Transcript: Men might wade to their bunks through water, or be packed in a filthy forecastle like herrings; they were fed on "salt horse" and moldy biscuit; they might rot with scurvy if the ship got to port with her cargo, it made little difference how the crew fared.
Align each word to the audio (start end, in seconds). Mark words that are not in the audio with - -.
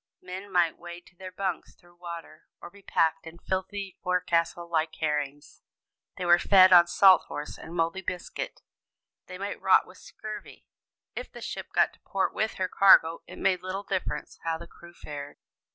Men 0.23 0.51
might 0.51 0.79
wade 0.79 1.05
to 1.05 1.15
their 1.15 1.31
bunks 1.31 1.75
through 1.75 1.93
water, 1.97 2.47
or 2.59 2.71
be 2.71 2.81
packed 2.81 3.27
in 3.27 3.35
a 3.35 3.45
filthy 3.47 3.99
forecastle 4.01 4.67
like 4.67 4.95
herrings; 4.95 5.61
they 6.17 6.25
were 6.25 6.39
fed 6.39 6.73
on 6.73 6.87
"salt 6.87 7.25
horse" 7.27 7.55
and 7.55 7.75
moldy 7.75 8.01
biscuit; 8.01 8.63
they 9.27 9.37
might 9.37 9.61
rot 9.61 9.85
with 9.85 9.99
scurvy 9.99 10.65
if 11.15 11.31
the 11.31 11.39
ship 11.39 11.67
got 11.71 11.93
to 11.93 11.99
port 11.99 12.33
with 12.33 12.55
her 12.55 12.67
cargo, 12.67 13.21
it 13.27 13.37
made 13.37 13.61
little 13.61 13.83
difference 13.83 14.39
how 14.43 14.57
the 14.57 14.65
crew 14.65 14.95
fared. 14.95 15.37